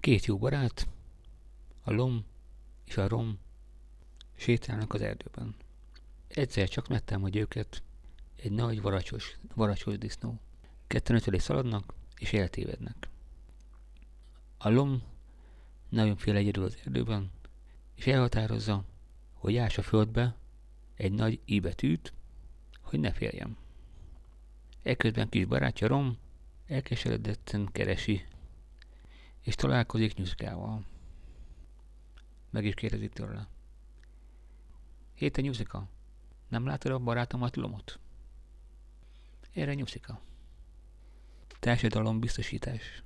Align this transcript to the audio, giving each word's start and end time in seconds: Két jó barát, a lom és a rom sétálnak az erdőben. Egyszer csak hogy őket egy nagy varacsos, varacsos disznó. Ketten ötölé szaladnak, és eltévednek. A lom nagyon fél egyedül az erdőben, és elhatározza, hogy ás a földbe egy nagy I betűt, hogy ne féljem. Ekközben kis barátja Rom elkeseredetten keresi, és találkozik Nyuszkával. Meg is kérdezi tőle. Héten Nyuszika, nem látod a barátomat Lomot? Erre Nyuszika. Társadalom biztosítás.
Két 0.00 0.24
jó 0.24 0.38
barát, 0.38 0.88
a 1.82 1.92
lom 1.92 2.24
és 2.84 2.96
a 2.96 3.08
rom 3.08 3.38
sétálnak 4.36 4.94
az 4.94 5.00
erdőben. 5.00 5.54
Egyszer 6.28 6.68
csak 6.68 6.88
hogy 7.20 7.36
őket 7.36 7.82
egy 8.36 8.52
nagy 8.52 8.80
varacsos, 8.80 9.38
varacsos 9.54 9.98
disznó. 9.98 10.40
Ketten 10.86 11.16
ötölé 11.16 11.38
szaladnak, 11.38 11.94
és 12.18 12.32
eltévednek. 12.32 13.08
A 14.58 14.68
lom 14.68 15.02
nagyon 15.88 16.16
fél 16.16 16.36
egyedül 16.36 16.64
az 16.64 16.76
erdőben, 16.84 17.30
és 17.94 18.06
elhatározza, 18.06 18.84
hogy 19.32 19.56
ás 19.56 19.78
a 19.78 19.82
földbe 19.82 20.36
egy 20.94 21.12
nagy 21.12 21.40
I 21.44 21.60
betűt, 21.60 22.12
hogy 22.80 23.00
ne 23.00 23.12
féljem. 23.12 23.56
Ekközben 24.82 25.28
kis 25.28 25.44
barátja 25.44 25.86
Rom 25.86 26.18
elkeseredetten 26.66 27.68
keresi, 27.72 28.24
és 29.50 29.56
találkozik 29.56 30.14
Nyuszkával. 30.14 30.84
Meg 32.50 32.64
is 32.64 32.74
kérdezi 32.74 33.08
tőle. 33.08 33.48
Héten 35.14 35.44
Nyuszika, 35.44 35.88
nem 36.48 36.66
látod 36.66 36.92
a 36.92 36.98
barátomat 36.98 37.56
Lomot? 37.56 37.98
Erre 39.52 39.74
Nyuszika. 39.74 40.20
Társadalom 41.60 42.20
biztosítás. 42.20 43.02